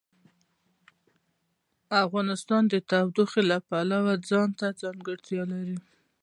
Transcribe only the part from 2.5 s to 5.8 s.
د تودوخه د پلوه ځانته ځانګړتیا لري.